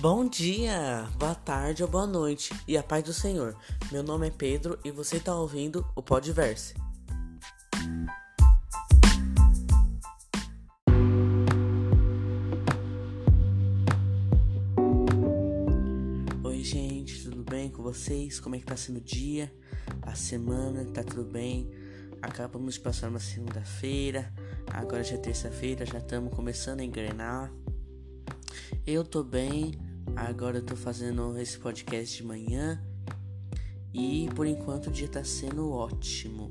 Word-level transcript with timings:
Bom 0.00 0.28
dia, 0.28 1.08
boa 1.18 1.34
tarde 1.34 1.82
ou 1.82 1.88
boa 1.88 2.06
noite 2.06 2.54
e 2.68 2.78
a 2.78 2.84
paz 2.84 3.02
do 3.02 3.12
Senhor. 3.12 3.56
Meu 3.90 4.00
nome 4.00 4.28
é 4.28 4.30
Pedro 4.30 4.78
e 4.84 4.92
você 4.92 5.16
está 5.16 5.34
ouvindo 5.34 5.84
o 5.96 6.00
Podverse. 6.00 6.72
Oi, 16.44 16.62
gente, 16.62 17.24
tudo 17.24 17.42
bem 17.42 17.68
com 17.68 17.82
vocês? 17.82 18.38
Como 18.38 18.54
é 18.54 18.60
que 18.60 18.66
tá 18.66 18.76
sendo 18.76 18.98
o 18.98 19.00
dia? 19.00 19.52
A 20.02 20.14
semana, 20.14 20.84
tá 20.84 21.02
tudo 21.02 21.24
bem? 21.24 21.72
Acabamos 22.22 22.74
de 22.74 22.80
passar 22.80 23.08
uma 23.08 23.18
segunda-feira, 23.18 24.32
agora 24.72 25.02
já 25.02 25.16
é 25.16 25.18
terça-feira, 25.18 25.84
já 25.84 25.98
estamos 25.98 26.32
começando 26.32 26.78
a 26.78 26.84
engrenar. 26.84 27.52
Eu 28.86 29.04
tô 29.04 29.22
bem, 29.22 29.72
agora 30.16 30.58
eu 30.58 30.62
tô 30.64 30.76
fazendo 30.76 31.38
esse 31.38 31.58
podcast 31.58 32.16
de 32.16 32.24
manhã 32.24 32.80
e 33.92 34.28
por 34.34 34.46
enquanto 34.46 34.88
o 34.88 34.90
dia 34.90 35.08
tá 35.08 35.24
sendo 35.24 35.70
ótimo. 35.70 36.50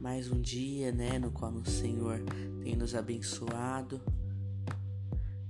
Mais 0.00 0.30
um 0.30 0.40
dia, 0.40 0.92
né, 0.92 1.18
no 1.18 1.30
qual 1.30 1.52
o 1.52 1.64
Senhor 1.68 2.20
tem 2.62 2.76
nos 2.76 2.94
abençoado, 2.94 4.00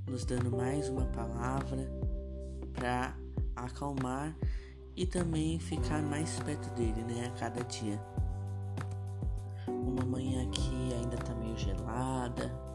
nos 0.07 0.25
dando 0.25 0.51
mais 0.51 0.89
uma 0.89 1.05
palavra 1.07 1.91
para 2.73 3.17
acalmar 3.55 4.37
e 4.97 5.07
também 5.07 5.59
ficar 5.59 6.03
mais 6.03 6.39
perto 6.41 6.75
dele, 6.75 7.03
né, 7.03 7.27
a 7.27 7.39
cada 7.39 7.63
dia. 7.65 8.01
Uma 9.67 10.05
manhã 10.05 10.47
aqui 10.47 10.95
ainda 10.95 11.17
tá 11.17 11.35
meio 11.35 11.57
gelada, 11.57 12.68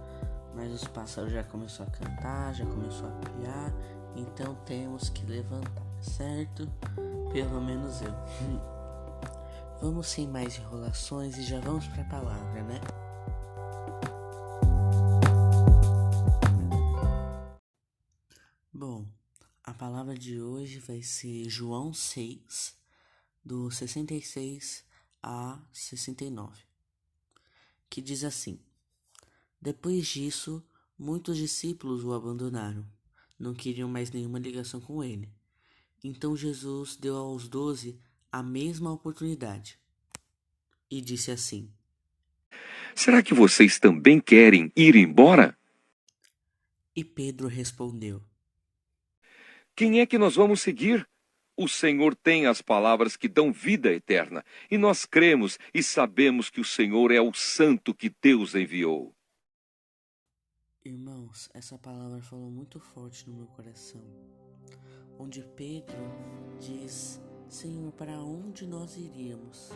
mas 0.56 0.72
os 0.72 0.88
pássaros 0.88 1.32
já 1.32 1.44
começou 1.44 1.86
a 1.86 1.90
cantar, 1.90 2.54
já 2.54 2.66
começou 2.66 3.08
a 3.08 3.12
piar, 3.12 3.74
então 4.16 4.56
temos 4.66 5.10
que 5.10 5.26
levantar, 5.26 5.84
certo? 6.02 6.70
Pelo 7.32 7.62
menos 7.62 8.02
eu. 8.02 8.14
Vamos 9.82 10.08
sem 10.08 10.28
mais 10.28 10.58
enrolações 10.58 11.38
e 11.38 11.44
já 11.44 11.60
vamos 11.60 11.86
para 11.88 12.04
a 12.04 12.06
palavra, 12.06 12.64
né? 12.64 12.80
Bom, 18.72 19.06
a 19.62 19.74
palavra 19.74 20.18
de 20.18 20.40
hoje 20.40 20.80
vai 20.80 21.02
ser 21.02 21.50
João 21.50 21.94
6, 21.94 22.78
do 23.44 23.70
66 23.70 24.86
a 25.22 25.60
69, 25.74 26.62
que 27.90 28.02
diz 28.02 28.24
assim: 28.24 28.58
depois 29.64 30.06
disso, 30.08 30.62
muitos 31.00 31.38
discípulos 31.38 32.04
o 32.04 32.12
abandonaram, 32.12 32.86
não 33.40 33.54
queriam 33.54 33.88
mais 33.88 34.12
nenhuma 34.12 34.38
ligação 34.38 34.82
com 34.82 35.02
ele. 35.02 35.30
Então 36.04 36.36
Jesus 36.36 36.98
deu 36.98 37.16
aos 37.16 37.48
doze 37.48 37.98
a 38.30 38.44
mesma 38.44 38.92
oportunidade 38.92 39.80
e 40.92 41.00
disse 41.00 41.32
assim: 41.32 41.72
Será 42.94 43.24
que 43.24 43.34
vocês 43.34 43.80
também 43.80 44.20
querem 44.20 44.70
ir 44.76 44.98
embora? 44.98 45.58
E 46.94 47.02
Pedro 47.02 47.48
respondeu: 47.48 48.22
Quem 49.74 50.02
é 50.02 50.06
que 50.06 50.18
nós 50.18 50.36
vamos 50.36 50.60
seguir? 50.60 51.08
O 51.56 51.70
Senhor 51.70 52.16
tem 52.16 52.48
as 52.48 52.62
palavras 52.62 53.16
que 53.16 53.30
dão 53.30 53.54
vida 53.54 53.94
eterna, 53.94 54.44
e 54.70 54.78
nós 54.78 55.06
cremos 55.06 55.58
e 55.74 55.82
sabemos 55.82 56.50
que 56.50 56.60
o 56.60 56.66
Senhor 56.66 57.14
é 57.14 57.22
o 57.22 57.34
Santo 57.34 57.94
que 57.94 58.14
Deus 58.22 58.56
enviou. 58.56 59.16
Irmãos, 60.86 61.50
essa 61.54 61.78
palavra 61.78 62.22
falou 62.22 62.52
muito 62.52 62.78
forte 62.78 63.30
no 63.30 63.38
meu 63.38 63.48
coração, 63.48 64.02
onde 65.18 65.42
Pedro 65.42 65.96
diz: 66.60 67.22
Senhor, 67.48 67.90
para 67.94 68.20
onde 68.20 68.68
nós 68.68 68.98
iríamos? 68.98 69.70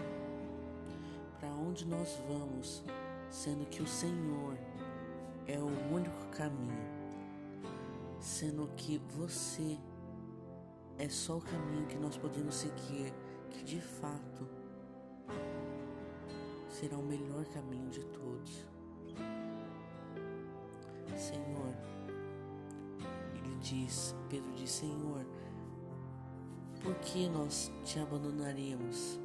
Para 1.40 1.48
onde 1.48 1.86
nós 1.86 2.22
vamos, 2.28 2.84
sendo 3.32 3.66
que 3.68 3.82
o 3.82 3.88
Senhor 3.88 4.58
é 5.48 5.58
o 5.58 5.94
único 5.94 6.28
caminho, 6.32 6.90
sendo 8.20 8.68
que 8.76 8.98
você 9.16 9.80
é 10.98 11.08
só 11.08 11.38
o 11.38 11.42
caminho 11.42 11.88
que 11.88 11.96
nós 11.96 12.18
podemos 12.18 12.54
seguir, 12.54 13.14
que 13.50 13.64
de 13.64 13.80
fato 13.80 14.46
será 16.68 16.98
o 16.98 17.04
melhor 17.04 17.46
caminho 17.46 17.90
de 17.90 18.04
todos. 18.08 18.68
Senhor, 21.18 21.74
ele 23.36 23.56
diz, 23.60 24.16
Pedro 24.30 24.52
diz, 24.54 24.70
Senhor, 24.70 25.26
por 26.84 26.94
que 27.00 27.28
nós 27.28 27.72
te 27.84 28.00
abandonaríamos? 28.00 29.20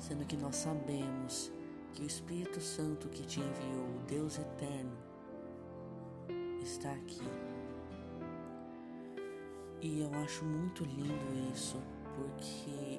Sendo 0.00 0.26
que 0.26 0.36
nós 0.36 0.56
sabemos 0.56 1.52
que 1.94 2.02
o 2.02 2.06
Espírito 2.06 2.60
Santo 2.60 3.08
que 3.08 3.22
te 3.22 3.38
enviou, 3.38 3.84
o 3.84 4.02
Deus 4.08 4.38
eterno, 4.38 4.96
está 6.60 6.90
aqui. 6.90 7.22
E 9.80 10.00
eu 10.00 10.12
acho 10.24 10.44
muito 10.44 10.84
lindo 10.84 11.52
isso, 11.52 11.80
porque 12.16 12.98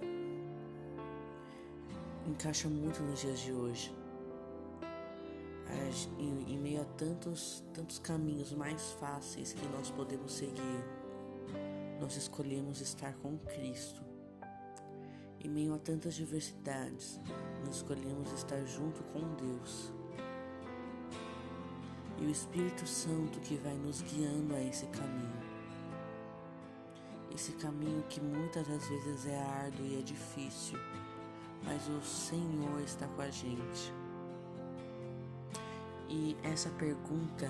encaixa 2.25 2.69
muito 2.69 3.03
nos 3.03 3.19
dias 3.19 3.39
de 3.39 3.51
hoje 3.51 4.02
em, 6.19 6.57
meio 6.57 6.81
a 6.81 6.85
tantos, 6.85 7.63
tantos 7.73 7.99
caminhos 7.99 8.53
mais 8.53 8.91
fáceis 8.93 9.53
que 9.53 9.65
nós 9.67 9.89
podemos 9.91 10.31
seguir, 10.31 10.83
nós 11.99 12.15
escolhemos 12.15 12.81
estar 12.81 13.13
com 13.15 13.37
Cristo. 13.37 14.01
Em 15.39 15.49
meio 15.49 15.73
a 15.73 15.77
tantas 15.77 16.13
diversidades, 16.15 17.19
nós 17.65 17.77
escolhemos 17.77 18.31
estar 18.33 18.63
junto 18.65 19.03
com 19.05 19.19
Deus. 19.35 19.91
E 22.19 22.25
o 22.25 22.29
Espírito 22.29 22.87
Santo 22.87 23.39
que 23.41 23.55
vai 23.57 23.75
nos 23.75 24.01
guiando 24.01 24.55
a 24.55 24.61
esse 24.61 24.85
caminho. 24.87 25.43
Esse 27.33 27.51
caminho 27.53 28.03
que 28.03 28.21
muitas 28.21 28.67
das 28.67 28.87
vezes 28.87 29.25
é 29.25 29.41
árduo 29.41 29.85
e 29.85 29.99
é 29.99 30.01
difícil, 30.01 30.77
mas 31.63 31.87
o 31.89 32.01
Senhor 32.01 32.79
está 32.81 33.07
com 33.07 33.21
a 33.21 33.29
gente. 33.29 33.91
E 36.15 36.37
essa 36.43 36.69
pergunta 36.69 37.49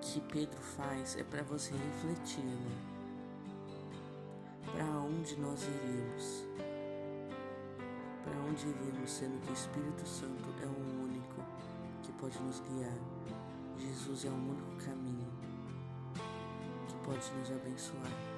que 0.00 0.20
Pedro 0.20 0.60
faz 0.60 1.16
é 1.16 1.24
para 1.24 1.42
você 1.42 1.72
refletir, 1.72 2.44
né? 2.44 2.70
Para 4.64 4.84
onde 5.00 5.36
nós 5.40 5.60
iríamos? 5.64 6.46
Para 8.22 8.38
onde 8.48 8.64
iríamos, 8.64 9.10
sendo 9.10 9.40
que 9.40 9.50
o 9.50 9.54
Espírito 9.54 10.06
Santo 10.06 10.48
é 10.62 10.66
o 10.66 11.02
único 11.02 11.42
que 12.00 12.12
pode 12.12 12.38
nos 12.42 12.60
guiar? 12.60 12.96
Jesus 13.76 14.24
é 14.26 14.28
o 14.28 14.34
único 14.34 14.76
caminho 14.84 15.26
que 16.86 16.94
pode 17.04 17.28
nos 17.32 17.50
abençoar. 17.50 18.37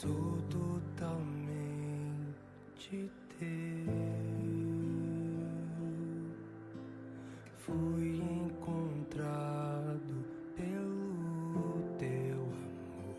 Sou 0.00 0.38
totalmente 0.48 1.10
teu. 3.36 3.48
Fui 7.56 8.22
encontrado 8.22 10.14
pelo 10.54 11.82
teu 11.98 12.38
amor, 12.44 13.18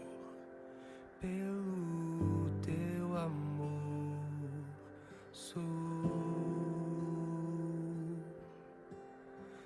pelo 1.20 2.50
teu 2.62 3.08
amor. 3.18 4.24
Sou, 5.34 5.62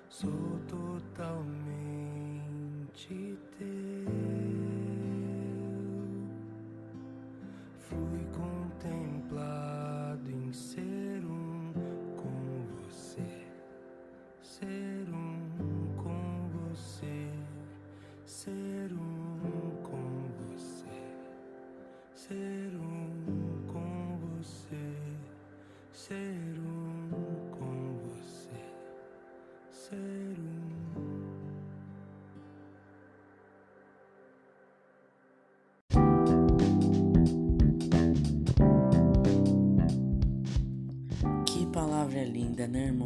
sou 0.08 0.58
totalmente 0.66 1.38
teu. 3.56 3.93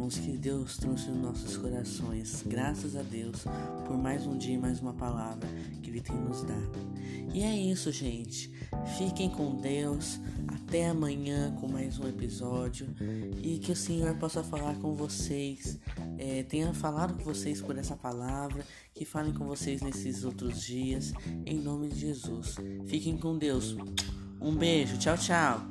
Irmãos? 0.09 0.17
Que 0.17 0.37
Deus 0.37 0.77
trouxe 0.77 1.09
nos 1.09 1.21
nossos 1.21 1.57
corações. 1.57 2.43
Graças 2.45 2.95
a 2.95 3.03
Deus 3.03 3.43
por 3.85 3.97
mais 3.97 4.25
um 4.25 4.37
dia 4.37 4.55
e 4.55 4.57
mais 4.57 4.79
uma 4.81 4.93
palavra 4.93 5.47
que 5.81 5.89
Ele 5.89 6.01
tem 6.01 6.15
nos 6.15 6.43
dado. 6.43 6.79
E 7.33 7.43
é 7.43 7.55
isso, 7.55 7.91
gente. 7.91 8.51
Fiquem 8.97 9.29
com 9.29 9.55
Deus. 9.55 10.19
Até 10.47 10.89
amanhã 10.89 11.55
com 11.59 11.67
mais 11.67 11.99
um 11.99 12.07
episódio. 12.07 12.87
E 13.41 13.59
que 13.59 13.71
o 13.71 13.75
Senhor 13.75 14.15
possa 14.15 14.43
falar 14.43 14.75
com 14.75 14.93
vocês. 14.93 15.79
é, 16.17 16.43
tenha 16.43 16.73
falado 16.73 17.15
com 17.15 17.23
vocês 17.23 17.61
por 17.61 17.77
essa 17.77 17.95
palavra. 17.95 18.65
Que 18.93 19.05
falem 19.05 19.33
com 19.33 19.45
vocês 19.45 19.81
nesses 19.81 20.23
outros 20.23 20.61
dias. 20.61 21.13
Em 21.45 21.59
nome 21.59 21.87
de 21.89 21.99
Jesus. 21.99 22.55
Fiquem 22.87 23.17
com 23.17 23.37
Deus. 23.37 23.77
Um 24.41 24.55
beijo. 24.55 24.97
Tchau, 24.97 25.17
tchau. 25.17 25.69